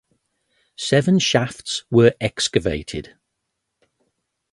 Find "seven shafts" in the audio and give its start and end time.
0.79-1.83